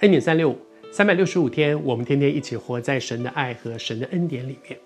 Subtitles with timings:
[0.00, 0.58] 恩典三六五，
[0.92, 4.78] 三百六十五天，我们天天一起活在神的爱和神的恩典里面。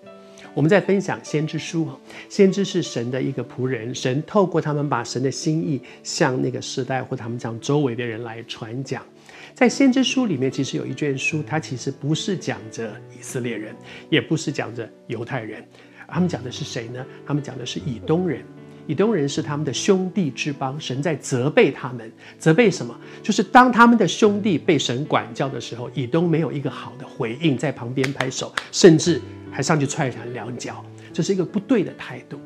[0.53, 1.89] 我们在分享先知书，
[2.29, 9.05] 先知是神的一个仆人，神透过他们把神的心意向那个时代或他们讲周围的人来传讲。
[9.53, 13.75] 在先知书里面，其实有一卷书，它其实不是讲着以色列人，
[14.09, 15.61] 也不是讲着犹太人，
[16.07, 17.05] 他们讲的是谁呢？
[17.25, 18.45] 他们讲的是以东人。
[18.91, 22.93] 以东人是他们的兄弟之邦，神在责备他们，责备什么？
[23.23, 32.37] 就是当他们的兄弟被神管教的时候，以东没有一个好的回应，在旁边拍手，甚至还上去踹他两脚，这是一个不对的态度。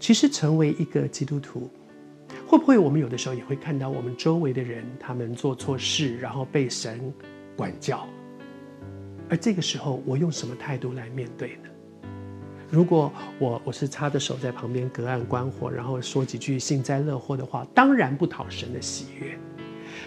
[0.00, 1.70] 其实，成为一个基督徒，
[2.46, 7.12] 会不会我们有的时候也会看到我们周围的人，他们做错事，然后被神
[7.54, 8.08] 管教，
[9.28, 11.68] 而这个时候，我用什么态度来面对呢？
[12.70, 19.38] 如果我我是插着手在旁边隔岸观火，然后说几句幸灾乐祸的话，当然不讨神的喜悦。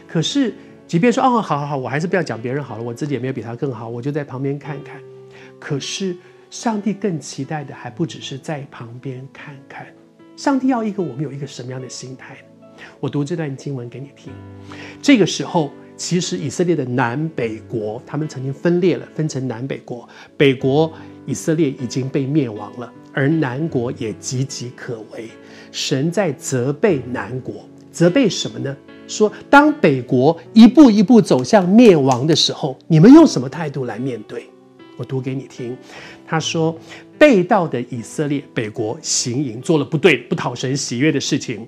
[0.07, 0.53] 可是，
[0.85, 5.01] 即便说哦，好好好，我还是不要讲别人好了，我自己也没有比他更好，我就在旁边看看。
[5.59, 6.15] 可是，
[6.51, 9.87] 上帝更期待的还不只是在旁边看看，
[10.37, 12.37] 上帝要一个我们有一个什么样的心态？
[12.99, 14.31] 我读这段经文给你听。
[15.01, 20.93] 这个时候，其实以色列的南北国，他们曾经分裂了，分成南北国，北国。
[21.25, 25.29] 以色列已经被灭亡了，而南国也岌岌可危。
[25.71, 28.75] 神在责备南国，责备什么呢？
[29.07, 34.45] 说当北国一步一步走向灭亡的时候，你们用什么态度来面对？
[34.97, 35.75] 我读给你听。
[36.27, 36.77] 他说：
[37.17, 41.67] 背道的以色列北国行淫，做了不对、不讨神喜悦的事情。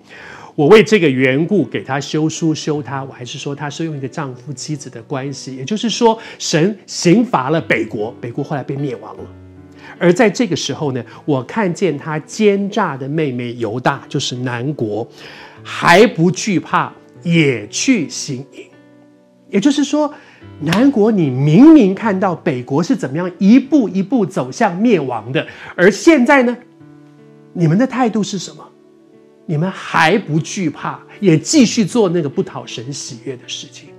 [0.55, 9.23] 我为这个缘故给他修书修他，我还是说他是用一个丈夫妻子的关系，也就是说，神刑罚了北国，北国后来被灭亡了。
[9.99, 15.07] 而在这个时候呢，我看见他奸诈的妹妹犹大，就是南国，
[15.63, 18.65] 还不惧怕，也去行淫。
[19.49, 20.11] 也就是说，
[20.61, 25.45] 南国你明明看到北国是怎么样一步一步走向灭亡的，
[25.75, 26.57] 而现在呢，
[27.53, 28.67] 你们的态度是什么？
[29.45, 33.89] 你们还不惧怕，也继续做那个不讨神喜悦的事情。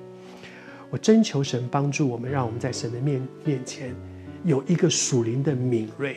[0.91, 3.95] 我真求神帮助我们，让我们在神的面面前。
[4.45, 6.17] 有一个属灵的敏锐。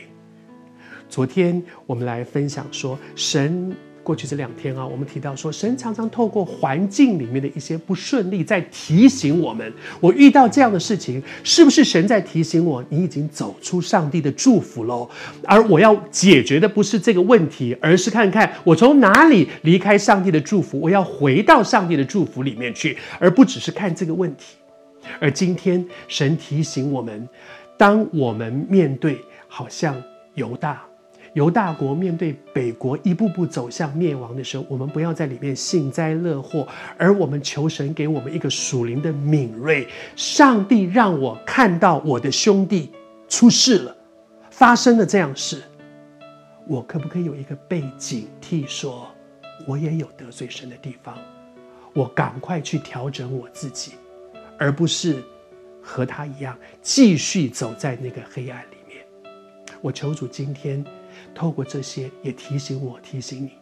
[1.08, 15.08] 昨天我们来分享说，神过去这两天啊，我们提到说，神常常透过环境里面的一些不顺利，在提醒我们：我遇到这样的事情，是不是神在提醒我，你已经走出上帝的祝福喽？
[15.44, 24.56] 而我要解决的不是这个问题，而是看看我从哪里离开上帝的祝福，我要回到上帝的祝福里面去，而不只是看这个问题。
[25.20, 27.26] 而今天神提醒我们。
[27.78, 29.94] 当我们面对好像
[30.34, 30.82] 犹大，
[31.34, 39.86] 犹大国面对北国一步步走向灭亡的时候，我们不要在里面幸灾乐祸，而我们求神给我们一个属灵的敏锐。
[40.16, 42.90] 上帝让我看到我的兄弟
[43.28, 43.96] 出事了，
[44.50, 45.62] 发生了这样事，
[46.66, 49.06] 我可不可以有一个被警惕，说
[49.68, 51.16] 我也有得罪神的地方，
[51.92, 53.92] 我赶快去调整我自己，
[54.58, 55.22] 而不是。
[55.88, 59.02] 和他一样，继续走在那个黑暗里面。
[59.80, 60.84] 我求主今天
[61.34, 63.52] 透过这些，也提醒我，提醒你。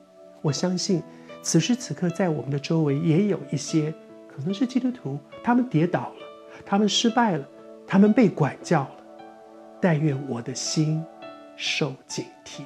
[0.43, 1.01] 我相信
[1.41, 3.95] 此时此刻，在我们的周围也有一些
[4.27, 6.17] 可能是基督徒，他们跌倒了，
[6.67, 7.49] 他们失败了，
[7.87, 8.91] 他们被管教了。
[9.81, 11.05] 但愿我的心
[11.57, 12.63] 受警惕。